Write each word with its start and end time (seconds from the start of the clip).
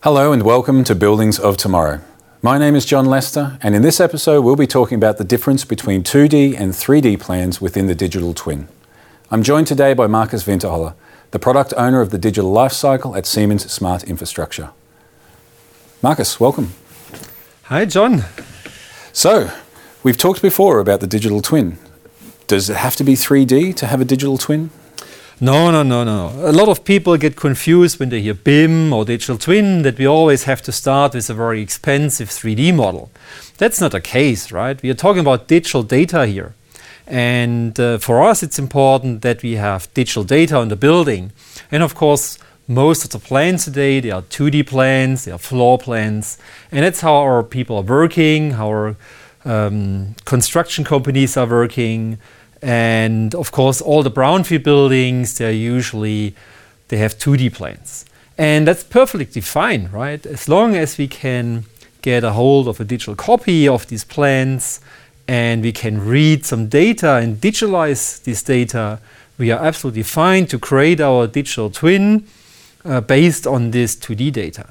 Hello 0.00 0.32
and 0.32 0.42
welcome 0.42 0.84
to 0.84 0.94
Buildings 0.94 1.38
of 1.38 1.58
Tomorrow. 1.58 2.00
My 2.40 2.56
name 2.56 2.74
is 2.74 2.86
John 2.86 3.04
Lester, 3.04 3.58
and 3.62 3.74
in 3.74 3.82
this 3.82 4.00
episode, 4.00 4.40
we'll 4.40 4.56
be 4.56 4.66
talking 4.66 4.96
about 4.96 5.18
the 5.18 5.24
difference 5.24 5.66
between 5.66 6.02
2D 6.02 6.58
and 6.58 6.72
3D 6.72 7.20
plans 7.20 7.60
within 7.60 7.88
the 7.88 7.94
digital 7.94 8.32
twin. 8.32 8.68
I'm 9.30 9.42
joined 9.42 9.66
today 9.66 9.92
by 9.92 10.06
Markus 10.06 10.44
Winterholer, 10.44 10.94
the 11.32 11.38
product 11.38 11.74
owner 11.76 12.00
of 12.00 12.08
the 12.08 12.16
digital 12.16 12.50
lifecycle 12.50 13.18
at 13.18 13.26
Siemens 13.26 13.70
Smart 13.70 14.02
Infrastructure. 14.04 14.70
Markus, 16.00 16.40
welcome. 16.40 16.72
Hi, 17.64 17.84
John. 17.84 18.24
So, 19.12 19.50
we've 20.02 20.16
talked 20.16 20.42
before 20.42 20.80
about 20.80 21.00
the 21.00 21.06
digital 21.06 21.40
twin. 21.40 21.78
Does 22.46 22.70
it 22.70 22.76
have 22.76 22.96
to 22.96 23.04
be 23.04 23.14
3D 23.14 23.74
to 23.76 23.86
have 23.86 24.00
a 24.00 24.04
digital 24.04 24.38
twin? 24.38 24.70
No, 25.40 25.70
no, 25.70 25.82
no, 25.84 26.02
no. 26.02 26.32
A 26.38 26.50
lot 26.50 26.68
of 26.68 26.84
people 26.84 27.16
get 27.16 27.36
confused 27.36 28.00
when 28.00 28.08
they 28.08 28.20
hear 28.20 28.34
BIM 28.34 28.92
or 28.92 29.04
digital 29.04 29.38
twin 29.38 29.82
that 29.82 29.96
we 29.96 30.06
always 30.06 30.44
have 30.44 30.62
to 30.62 30.72
start 30.72 31.14
with 31.14 31.30
a 31.30 31.34
very 31.34 31.62
expensive 31.62 32.28
3D 32.28 32.74
model. 32.74 33.10
That's 33.56 33.80
not 33.80 33.92
the 33.92 34.00
case, 34.00 34.50
right? 34.50 34.82
We 34.82 34.90
are 34.90 34.94
talking 34.94 35.20
about 35.20 35.46
digital 35.46 35.84
data 35.84 36.26
here. 36.26 36.54
And 37.06 37.78
uh, 37.78 37.98
for 37.98 38.22
us, 38.22 38.42
it's 38.42 38.58
important 38.58 39.22
that 39.22 39.42
we 39.42 39.52
have 39.52 39.92
digital 39.94 40.24
data 40.24 40.56
on 40.56 40.68
the 40.68 40.76
building. 40.76 41.30
And 41.70 41.82
of 41.82 41.94
course, 41.94 42.38
most 42.66 43.04
of 43.04 43.10
the 43.10 43.18
plans 43.18 43.64
today, 43.64 44.00
they 44.00 44.10
are 44.10 44.22
2D 44.22 44.66
plans, 44.66 45.24
they 45.24 45.32
are 45.32 45.38
floor 45.38 45.78
plans. 45.78 46.36
And 46.72 46.84
that's 46.84 47.00
how 47.00 47.14
our 47.14 47.42
people 47.42 47.76
are 47.76 47.82
working, 47.82 48.52
how 48.52 48.68
our 48.68 48.96
um, 49.48 50.14
construction 50.26 50.84
companies 50.84 51.36
are 51.36 51.46
working, 51.46 52.18
and 52.60 53.34
of 53.34 53.50
course, 53.50 53.80
all 53.80 54.02
the 54.02 54.10
brownfield 54.10 54.62
buildings, 54.62 55.38
they're 55.38 55.50
usually, 55.50 56.34
they 56.88 56.98
have 56.98 57.18
2D 57.18 57.54
plans. 57.54 58.04
And 58.36 58.68
that's 58.68 58.84
perfectly 58.84 59.40
fine, 59.40 59.88
right? 59.90 60.24
As 60.26 60.48
long 60.48 60.76
as 60.76 60.98
we 60.98 61.08
can 61.08 61.64
get 62.02 62.24
a 62.24 62.32
hold 62.32 62.68
of 62.68 62.78
a 62.78 62.84
digital 62.84 63.16
copy 63.16 63.66
of 63.66 63.86
these 63.88 64.04
plans 64.04 64.80
and 65.26 65.62
we 65.62 65.72
can 65.72 66.06
read 66.06 66.44
some 66.44 66.68
data 66.68 67.16
and 67.16 67.38
digitalize 67.38 68.22
this 68.22 68.42
data, 68.42 69.00
we 69.38 69.50
are 69.50 69.60
absolutely 69.60 70.04
fine 70.04 70.46
to 70.46 70.58
create 70.58 71.00
our 71.00 71.26
digital 71.26 71.70
twin 71.70 72.24
uh, 72.84 73.00
based 73.00 73.46
on 73.46 73.70
this 73.70 73.96
2D 73.96 74.32
data. 74.32 74.68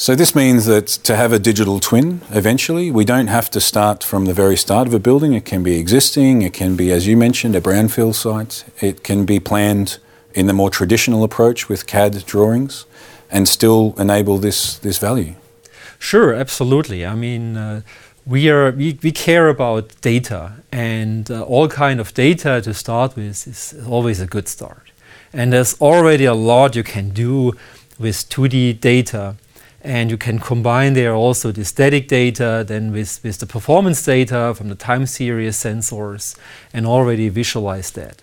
So 0.00 0.14
this 0.14 0.32
means 0.32 0.66
that 0.66 0.86
to 0.86 1.16
have 1.16 1.32
a 1.32 1.40
digital 1.40 1.80
twin 1.80 2.20
eventually, 2.30 2.88
we 2.92 3.04
don't 3.04 3.26
have 3.26 3.50
to 3.50 3.60
start 3.60 4.04
from 4.04 4.26
the 4.26 4.32
very 4.32 4.56
start 4.56 4.86
of 4.86 4.94
a 4.94 5.00
building. 5.00 5.32
It 5.32 5.44
can 5.44 5.64
be 5.64 5.76
existing, 5.76 6.42
it 6.42 6.52
can 6.52 6.76
be, 6.76 6.92
as 6.92 7.08
you 7.08 7.16
mentioned, 7.16 7.56
a 7.56 7.60
brownfield 7.60 8.14
site. 8.14 8.64
It 8.80 9.02
can 9.02 9.24
be 9.24 9.40
planned 9.40 9.98
in 10.34 10.46
the 10.46 10.52
more 10.52 10.70
traditional 10.70 11.24
approach 11.24 11.68
with 11.68 11.88
CAD 11.88 12.24
drawings 12.26 12.86
and 13.28 13.48
still 13.48 13.96
enable 13.98 14.38
this, 14.38 14.78
this 14.78 14.98
value. 14.98 15.34
Sure, 15.98 16.32
absolutely. 16.32 17.04
I 17.04 17.16
mean, 17.16 17.56
uh, 17.56 17.80
we 18.24 18.48
are 18.50 18.70
we, 18.70 19.00
we 19.02 19.10
care 19.10 19.48
about 19.48 20.00
data 20.00 20.52
and 20.70 21.28
uh, 21.28 21.42
all 21.42 21.66
kind 21.66 21.98
of 21.98 22.14
data 22.14 22.62
to 22.62 22.72
start 22.72 23.16
with 23.16 23.48
is 23.48 23.74
always 23.84 24.20
a 24.20 24.28
good 24.28 24.46
start. 24.46 24.92
And 25.32 25.52
there's 25.52 25.74
already 25.80 26.24
a 26.24 26.34
lot 26.34 26.76
you 26.76 26.84
can 26.84 27.10
do 27.10 27.54
with 27.98 28.28
2D 28.28 28.78
data 28.78 29.34
and 29.88 30.10
you 30.10 30.18
can 30.18 30.38
combine 30.38 30.92
there 30.92 31.14
also 31.14 31.50
the 31.50 31.64
static 31.64 32.08
data 32.08 32.62
then 32.68 32.92
with, 32.92 33.20
with 33.24 33.38
the 33.38 33.46
performance 33.46 34.04
data 34.04 34.52
from 34.54 34.68
the 34.68 34.74
time 34.74 35.06
series 35.06 35.56
sensors 35.56 36.36
and 36.74 36.86
already 36.86 37.30
visualize 37.30 37.90
that. 37.92 38.22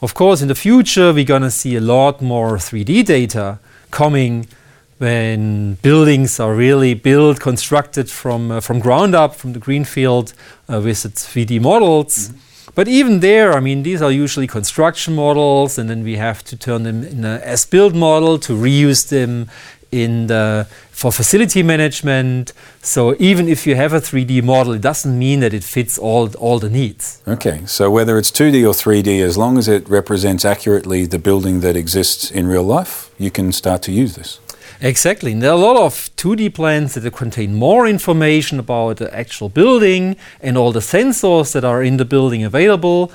Of 0.00 0.14
course, 0.14 0.42
in 0.42 0.48
the 0.48 0.54
future, 0.54 1.12
we're 1.12 1.24
going 1.24 1.42
to 1.42 1.50
see 1.50 1.74
a 1.74 1.80
lot 1.80 2.22
more 2.22 2.56
3D 2.56 3.04
data 3.04 3.58
coming 3.90 4.46
when 4.98 5.74
buildings 5.82 6.38
are 6.38 6.54
really 6.54 6.94
built, 6.94 7.40
constructed 7.40 8.08
from, 8.08 8.52
uh, 8.52 8.60
from 8.60 8.78
ground 8.78 9.16
up, 9.16 9.34
from 9.34 9.54
the 9.54 9.58
greenfield 9.58 10.34
uh, 10.68 10.80
with 10.80 11.04
its 11.04 11.26
3D 11.26 11.60
models. 11.60 12.28
Mm-hmm. 12.28 12.38
But 12.76 12.88
even 12.88 13.20
there, 13.20 13.54
I 13.54 13.60
mean, 13.60 13.84
these 13.84 14.02
are 14.02 14.12
usually 14.12 14.46
construction 14.46 15.14
models, 15.14 15.78
and 15.78 15.88
then 15.88 16.04
we 16.04 16.16
have 16.16 16.44
to 16.44 16.58
turn 16.58 16.82
them 16.82 17.04
in 17.04 17.24
a 17.24 17.38
as-built 17.38 17.94
model 17.94 18.38
to 18.40 18.52
reuse 18.52 19.08
them 19.08 19.48
in 19.92 20.26
the 20.26 20.66
for 20.90 21.12
facility 21.12 21.62
management. 21.62 22.52
So 22.82 23.14
even 23.18 23.48
if 23.48 23.66
you 23.66 23.76
have 23.76 23.92
a 23.92 24.00
3D 24.00 24.42
model, 24.42 24.72
it 24.72 24.80
doesn't 24.80 25.18
mean 25.18 25.40
that 25.40 25.52
it 25.52 25.64
fits 25.64 25.98
all 25.98 26.34
all 26.36 26.58
the 26.58 26.70
needs. 26.70 27.22
Okay, 27.26 27.60
so 27.66 27.90
whether 27.90 28.18
it's 28.18 28.30
2D 28.30 28.64
or 28.64 28.72
3D, 28.72 29.20
as 29.20 29.36
long 29.36 29.58
as 29.58 29.68
it 29.68 29.88
represents 29.88 30.44
accurately 30.44 31.06
the 31.06 31.18
building 31.18 31.60
that 31.60 31.76
exists 31.76 32.30
in 32.30 32.46
real 32.46 32.64
life, 32.64 33.10
you 33.18 33.30
can 33.30 33.52
start 33.52 33.82
to 33.82 33.92
use 33.92 34.14
this. 34.16 34.40
Exactly. 34.80 35.32
And 35.32 35.42
there 35.42 35.50
are 35.50 35.58
a 35.58 35.60
lot 35.72 35.76
of 35.76 36.10
2D 36.16 36.54
plans 36.54 36.94
that 36.94 37.10
contain 37.12 37.54
more 37.54 37.86
information 37.86 38.58
about 38.58 38.98
the 38.98 39.14
actual 39.14 39.48
building 39.48 40.16
and 40.40 40.58
all 40.58 40.72
the 40.72 40.80
sensors 40.80 41.52
that 41.52 41.64
are 41.64 41.82
in 41.82 41.96
the 41.96 42.04
building 42.04 42.44
available 42.44 43.10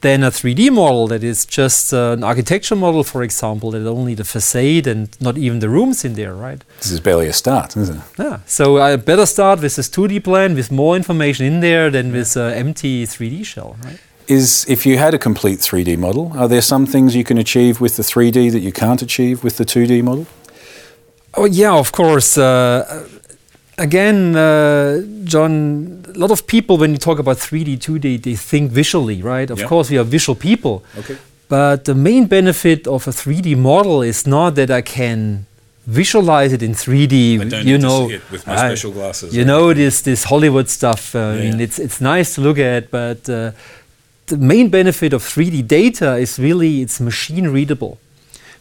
than 0.00 0.22
a 0.22 0.30
3D 0.30 0.70
model 0.70 1.06
that 1.08 1.22
is 1.22 1.44
just 1.44 1.92
uh, 1.92 2.12
an 2.12 2.24
architecture 2.24 2.76
model, 2.76 3.04
for 3.04 3.22
example, 3.22 3.70
that 3.72 3.86
only 3.86 4.14
the 4.14 4.24
facade 4.24 4.86
and 4.86 5.08
not 5.20 5.36
even 5.36 5.58
the 5.58 5.68
rooms 5.68 6.04
in 6.04 6.14
there, 6.14 6.34
right? 6.34 6.62
This 6.78 6.90
is 6.90 7.00
barely 7.00 7.26
a 7.26 7.32
start, 7.32 7.76
isn't 7.76 7.96
it? 7.96 8.02
Yeah. 8.18 8.40
So 8.46 8.80
I 8.80 8.96
better 8.96 9.26
start 9.26 9.60
with 9.60 9.76
this 9.76 9.88
2D 9.88 10.24
plan 10.24 10.54
with 10.54 10.70
more 10.70 10.96
information 10.96 11.46
in 11.46 11.60
there 11.60 11.90
than 11.90 12.12
with 12.12 12.36
an 12.36 12.52
empty 12.54 13.04
3D 13.04 13.44
shell, 13.44 13.76
right? 13.84 14.00
Is 14.26 14.64
if 14.68 14.86
you 14.86 14.96
had 14.96 15.12
a 15.12 15.18
complete 15.18 15.58
3D 15.58 15.98
model, 15.98 16.32
are 16.36 16.48
there 16.48 16.62
some 16.62 16.86
things 16.86 17.16
you 17.16 17.24
can 17.24 17.36
achieve 17.36 17.80
with 17.80 17.96
the 17.96 18.02
3D 18.04 18.52
that 18.52 18.60
you 18.60 18.72
can't 18.72 19.02
achieve 19.02 19.42
with 19.42 19.56
the 19.56 19.64
2D 19.64 20.02
model? 20.04 20.26
Oh 21.34 21.46
yeah, 21.46 21.74
of 21.74 21.92
course. 21.92 22.38
Uh, 22.38 23.08
again, 23.80 24.36
uh, 24.36 25.02
John, 25.24 26.04
a 26.14 26.18
lot 26.18 26.30
of 26.30 26.46
people, 26.46 26.76
when 26.76 26.92
you 26.92 26.98
talk 26.98 27.18
about 27.18 27.38
3D, 27.38 27.78
2D, 27.78 28.22
they 28.22 28.36
think 28.36 28.70
visually, 28.70 29.22
right? 29.22 29.50
Of 29.50 29.58
yeah. 29.58 29.66
course, 29.66 29.90
we 29.90 29.98
are 29.98 30.04
visual 30.04 30.36
people. 30.36 30.84
Okay. 30.98 31.16
But 31.48 31.84
the 31.86 31.94
main 31.94 32.26
benefit 32.26 32.86
of 32.86 33.08
a 33.08 33.10
3D 33.10 33.56
model 33.56 34.02
is 34.02 34.26
not 34.26 34.54
that 34.54 34.70
I 34.70 34.82
can 34.82 35.46
visualize 35.86 36.52
it 36.52 36.62
in 36.62 36.72
3D. 36.72 37.64
you 37.64 37.78
know, 37.78 38.06
with 38.30 38.46
my 38.46 38.56
special 38.56 38.92
glasses. 38.92 39.34
You 39.34 39.44
know 39.44 39.74
this 39.74 40.02
this 40.02 40.24
Hollywood 40.24 40.68
stuff. 40.68 41.14
Uh, 41.14 41.18
yeah, 41.18 41.24
I 41.24 41.36
mean, 41.42 41.58
yeah. 41.58 41.64
it's 41.64 41.78
it's 41.80 42.00
nice 42.00 42.34
to 42.36 42.40
look 42.40 42.58
at, 42.58 42.90
but 42.92 43.28
uh, 43.28 43.50
the 44.26 44.36
main 44.36 44.68
benefit 44.68 45.12
of 45.12 45.22
3D 45.24 45.66
data 45.66 46.16
is 46.16 46.38
really 46.38 46.82
it's 46.82 47.00
machine 47.00 47.48
readable. 47.48 47.98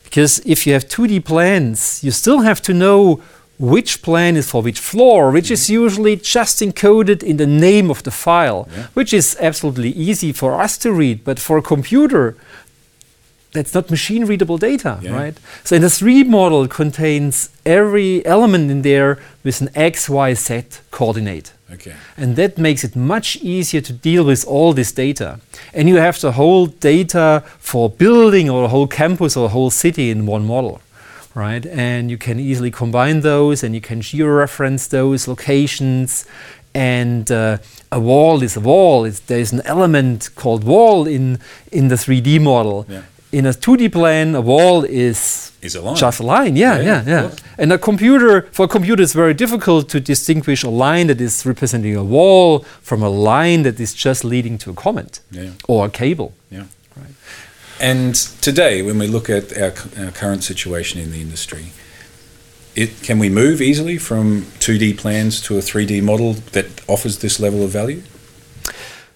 Because 0.03 0.40
if 0.40 0.66
you 0.66 0.74
have 0.74 0.85
2D 0.88 1.24
plans, 1.24 2.03
you 2.03 2.09
still 2.09 2.40
have 2.40 2.59
to 2.63 2.74
know 2.74 3.22
which 3.59 4.02
plan 4.02 4.38
is 4.38 4.50
for 4.50 4.62
which 4.62 4.80
floor, 4.80 5.31
which 5.31 5.52
is 5.52 5.70
usually 5.70 6.16
just 6.16 6.62
encoded 6.62 7.22
in 7.22 7.38
the 7.38 7.46
name 7.46 7.92
of 7.92 8.02
the 8.03 8.12
file, 8.12 8.70
yeah. 8.72 8.88
which 8.94 9.14
is 9.14 9.38
absolutely 9.40 9.90
easy 9.90 10.31
for 10.31 10.59
us 10.59 10.78
to 10.78 10.94
read, 10.94 11.24
but 11.25 11.38
for 11.40 11.58
a 11.58 11.62
computer, 11.62 12.38
that's 13.52 13.74
not 13.74 13.90
machine 13.90 14.25
readable 14.25 14.58
data, 14.58 15.00
yeah. 15.02 15.12
right? 15.12 15.38
So 15.66 15.75
in 15.75 15.81
the 15.81 15.90
3 15.90 16.24
model 16.24 16.68
contains 16.68 17.50
every 17.66 18.25
element 18.25 18.72
in 18.72 18.81
there 18.81 19.20
with 19.44 19.59
an 19.59 19.70
X, 19.76 20.09
Y, 20.09 20.34
Z 20.36 20.64
coordinate. 20.91 21.52
Okay. 21.72 21.96
And 22.16 22.36
that 22.38 22.58
makes 22.58 22.84
it 22.84 22.96
much 22.96 23.36
easier 23.38 23.81
to 23.81 23.94
deal 23.94 24.24
with 24.24 24.46
all 24.47 24.74
this 24.74 24.91
data. 24.91 25.40
And 25.74 25.90
you 25.90 25.97
have 25.97 26.20
the 26.22 26.31
whole 26.31 26.68
data 26.68 27.44
for 27.59 27.90
building 27.90 28.50
or 28.50 28.64
a 28.64 28.68
whole 28.70 28.88
campus 28.88 29.36
or 29.36 29.46
a 29.46 29.50
whole 29.50 29.70
city 29.70 30.09
in 30.09 30.26
one 30.26 30.47
model 30.47 30.81
right? 31.40 31.66
And 31.66 32.12
you 32.12 32.18
can 32.18 32.40
easily 32.40 32.72
combine 32.72 33.22
those 33.22 33.64
and 33.64 33.74
you 33.74 33.82
can 33.82 34.02
georeference 34.02 34.90
those 34.90 35.28
locations. 35.28 36.26
And 36.74 37.32
uh, 37.32 37.58
a 37.92 38.00
wall 38.00 38.44
is 38.44 38.56
a 38.58 38.60
wall. 38.60 39.06
It's, 39.06 39.22
there's 39.22 39.52
an 39.53 39.62
element 39.66 40.30
called 40.36 40.64
wall 40.64 41.08
in, 41.08 41.40
in 41.72 41.88
the 41.88 41.96
3D 41.96 42.41
model. 42.41 42.86
Yeah. 42.90 43.03
In 43.32 43.46
a 43.46 43.52
2D 43.52 43.91
plan, 43.91 44.36
a 44.36 44.41
wall 44.41 44.84
is, 44.84 45.52
is 45.62 45.76
a 45.76 45.82
line. 45.82 45.96
just 45.96 46.20
a 46.20 46.24
line. 46.24 46.56
Yeah, 46.56 46.80
yeah, 46.80 46.86
yeah. 46.86 47.03
yeah. 47.06 47.32
And 47.59 47.72
a 47.72 47.78
computer, 47.78 48.34
for 48.52 48.66
a 48.66 48.68
computer, 48.68 49.03
it's 49.03 49.14
very 49.14 49.35
difficult 49.35 49.88
to 49.90 50.00
distinguish 50.00 50.64
a 50.64 50.70
line 50.70 51.08
that 51.08 51.22
is 51.22 51.46
representing 51.46 51.96
a 51.96 52.03
wall 52.03 52.59
from 52.82 53.03
a 53.03 53.09
line 53.09 53.64
that 53.64 53.80
is 53.80 53.94
just 53.94 54.24
leading 54.24 54.58
to 54.59 54.72
a 54.72 54.74
comment 54.74 55.22
yeah. 55.32 55.52
or 55.68 55.85
a 55.85 55.90
cable. 55.90 56.34
Yeah. 56.50 56.66
Right. 56.96 57.14
And 57.79 58.16
today, 58.41 58.81
when 58.81 58.99
we 58.99 59.08
look 59.08 59.29
at 59.29 59.58
our, 59.58 59.73
our 60.03 60.11
current 60.11 60.43
situation 60.43 60.99
in 60.99 61.11
the 61.11 61.22
industry, 61.22 61.67
it, 62.76 63.02
can 63.02 63.20
we 63.20 63.29
move 63.29 63.61
easily 63.61 63.97
from 63.97 64.43
2D 64.59 64.97
plans 64.97 65.41
to 65.41 65.58
a 65.58 65.61
3D 65.61 66.03
model 66.03 66.34
that 66.52 66.67
offers 66.87 67.20
this 67.20 67.40
level 67.40 67.64
of 67.64 67.72
value? 67.72 68.03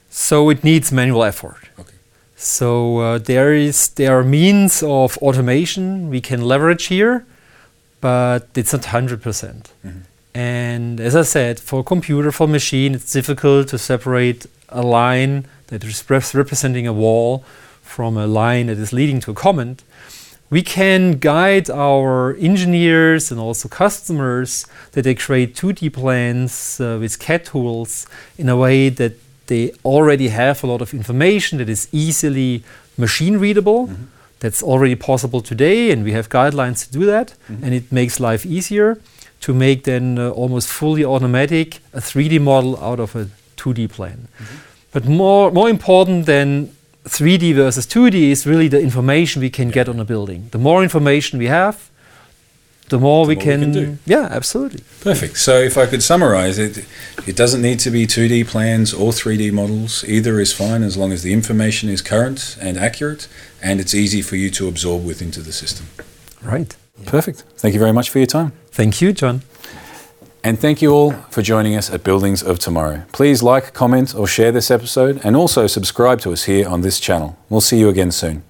So 0.09 0.49
it 0.49 0.63
needs 0.63 0.91
manual 0.91 1.23
effort. 1.23 1.69
Okay. 1.79 1.97
So 2.35 2.99
uh, 2.99 3.17
there 3.17 3.53
is 3.53 3.89
there 3.89 4.17
are 4.17 4.23
means 4.23 4.83
of 4.83 5.17
automation 5.17 6.09
we 6.09 6.21
can 6.21 6.41
leverage 6.41 6.85
here, 6.85 7.25
but 8.01 8.47
it's 8.55 8.73
not 8.73 8.83
100%. 8.83 9.21
percent 9.21 9.71
mm-hmm. 9.85 9.99
And 10.35 10.99
as 10.99 11.15
I 11.15 11.21
said, 11.21 11.59
for 11.59 11.83
computer, 11.83 12.31
for 12.31 12.47
machine, 12.47 12.95
it's 12.95 13.11
difficult 13.11 13.67
to 13.67 13.77
separate 13.77 14.47
a 14.69 14.81
line 14.81 15.45
that 15.67 15.83
is 15.83 16.03
representing 16.09 16.87
a 16.87 16.93
wall 16.93 17.43
from 17.83 18.17
a 18.17 18.25
line 18.25 18.67
that 18.67 18.79
is 18.79 18.91
leading 18.91 19.19
to 19.21 19.31
a 19.31 19.33
comment. 19.35 19.83
We 20.49 20.61
can 20.61 21.19
guide 21.19 21.69
our 21.69 22.35
engineers 22.35 23.31
and 23.31 23.39
also 23.39 23.67
customers 23.67 24.67
that 24.91 25.03
they 25.03 25.15
create 25.15 25.55
2D 25.55 25.93
plans 25.93 26.79
uh, 26.79 26.97
with 26.99 27.19
CAD 27.19 27.45
tools 27.45 28.07
in 28.37 28.49
a 28.49 28.55
way 28.55 28.89
that 28.89 29.13
they 29.47 29.73
already 29.83 30.29
have 30.29 30.63
a 30.63 30.67
lot 30.67 30.81
of 30.81 30.93
information 30.93 31.57
that 31.57 31.69
is 31.69 31.87
easily 31.91 32.63
machine 32.97 33.37
readable. 33.37 33.87
Mm-hmm. 33.87 34.03
That's 34.39 34.61
already 34.61 34.95
possible 34.95 35.41
today, 35.41 35.91
and 35.91 36.03
we 36.03 36.11
have 36.11 36.27
guidelines 36.29 36.85
to 36.85 36.91
do 36.91 37.05
that, 37.05 37.33
mm-hmm. 37.49 37.63
and 37.63 37.73
it 37.73 37.91
makes 37.91 38.19
life 38.19 38.45
easier 38.45 38.99
to 39.39 39.53
make 39.53 39.83
then 39.83 40.19
uh, 40.19 40.29
almost 40.29 40.67
fully 40.69 41.03
automatic 41.05 41.79
a 41.93 41.99
3D 41.99 42.41
model 42.41 42.77
out 42.83 42.99
of 42.99 43.15
a 43.15 43.29
2D 43.57 43.89
plan. 43.89 44.27
Mm-hmm. 44.37 44.55
But 44.91 45.05
more, 45.05 45.51
more 45.51 45.69
important 45.69 46.25
than 46.25 46.75
3D 47.05 47.55
versus 47.55 47.85
2D 47.85 48.31
is 48.31 48.45
really 48.45 48.67
the 48.67 48.81
information 48.81 49.41
we 49.41 49.49
can 49.49 49.67
yeah. 49.67 49.73
get 49.73 49.89
on 49.89 49.99
a 49.99 50.05
building. 50.05 50.47
The 50.51 50.57
more 50.57 50.83
information 50.83 51.37
we 51.37 51.47
have, 51.47 51.89
the 52.89 52.99
more, 52.99 53.25
the 53.25 53.29
we, 53.29 53.35
more 53.35 53.43
can, 53.43 53.59
we, 53.59 53.65
can, 53.65 53.73
do. 53.73 53.97
Yeah, 54.05 54.27
absolutely. 54.29 54.81
Perfect. 55.01 55.37
So 55.37 55.57
if 55.57 55.77
I 55.77 55.85
could 55.85 56.03
summarize 56.03 56.59
it, 56.59 56.85
it 57.25 57.35
doesn't 57.35 57.61
need 57.61 57.79
to 57.79 57.89
be 57.89 58.05
2D 58.05 58.47
plans 58.47 58.93
or 58.93 59.11
3D 59.11 59.51
models. 59.51 60.03
Either 60.05 60.39
is 60.39 60.53
fine 60.53 60.83
as 60.83 60.95
long 60.97 61.11
as 61.11 61.23
the 61.23 61.33
information 61.33 61.89
is 61.89 62.01
current 62.01 62.57
and 62.61 62.77
accurate 62.77 63.27
and 63.61 63.79
it's 63.79 63.95
easy 63.95 64.21
for 64.21 64.35
you 64.35 64.49
to 64.51 64.67
absorb 64.67 65.05
within 65.05 65.31
the 65.31 65.53
system. 65.53 65.87
Right. 66.41 66.75
Perfect. 67.05 67.43
Thank 67.57 67.73
you 67.73 67.79
very 67.79 67.93
much 67.93 68.09
for 68.09 68.19
your 68.19 68.27
time. 68.27 68.51
Thank 68.71 69.01
you, 69.01 69.13
John. 69.13 69.41
And 70.45 70.59
thank 70.59 70.81
you 70.81 70.91
all 70.91 71.11
for 71.29 71.41
joining 71.41 71.73
us 71.77 71.89
at 71.89 72.03
Buildings 72.03 72.43
of 72.43 72.59
Tomorrow. 72.59 73.03
Please 73.13 73.41
like, 73.41 73.73
comment, 73.73 74.13
or 74.13 74.27
share 74.27 74.51
this 74.51 74.69
episode, 74.69 75.21
and 75.23 75.37
also 75.37 75.67
subscribe 75.67 76.19
to 76.19 76.33
us 76.33 76.43
here 76.43 76.67
on 76.67 76.81
this 76.81 76.99
channel. 76.99 77.37
We'll 77.49 77.61
see 77.61 77.79
you 77.79 77.87
again 77.87 78.11
soon. 78.11 78.43